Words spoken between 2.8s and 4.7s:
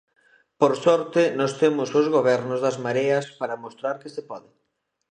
mareas para mostrar que se pode.